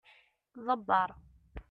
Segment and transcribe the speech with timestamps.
[0.65, 1.09] Ḍebbeṛ.